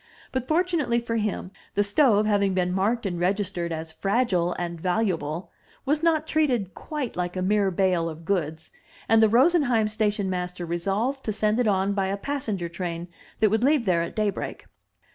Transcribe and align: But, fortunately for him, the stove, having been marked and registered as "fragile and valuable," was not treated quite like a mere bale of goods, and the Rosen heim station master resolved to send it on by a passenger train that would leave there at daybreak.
But, 0.31 0.47
fortunately 0.47 0.99
for 0.99 1.17
him, 1.17 1.51
the 1.75 1.83
stove, 1.83 2.25
having 2.25 2.55
been 2.55 2.73
marked 2.73 3.05
and 3.05 3.19
registered 3.19 3.71
as 3.71 3.91
"fragile 3.91 4.53
and 4.57 4.81
valuable," 4.81 5.51
was 5.85 6.01
not 6.01 6.25
treated 6.25 6.73
quite 6.73 7.15
like 7.15 7.35
a 7.37 7.43
mere 7.43 7.69
bale 7.69 8.09
of 8.09 8.25
goods, 8.25 8.71
and 9.07 9.21
the 9.21 9.29
Rosen 9.29 9.61
heim 9.61 9.87
station 9.87 10.27
master 10.27 10.65
resolved 10.65 11.23
to 11.25 11.31
send 11.31 11.59
it 11.59 11.67
on 11.67 11.93
by 11.93 12.07
a 12.07 12.17
passenger 12.17 12.67
train 12.67 13.09
that 13.41 13.51
would 13.51 13.63
leave 13.63 13.85
there 13.85 14.01
at 14.01 14.15
daybreak. 14.15 14.65